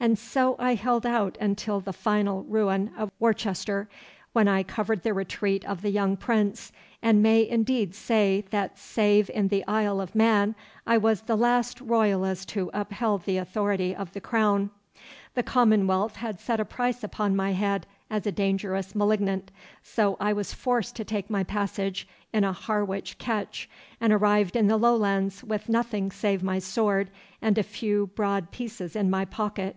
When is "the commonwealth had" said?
15.34-16.38